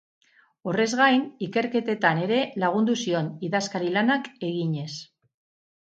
Horrez 0.71 0.87
gain, 1.01 1.25
ikerketetan 1.49 2.23
ere 2.29 2.41
lagundu 2.65 2.99
zion, 3.05 3.31
idazkari-lanak 3.51 4.35
eginez. 4.53 4.93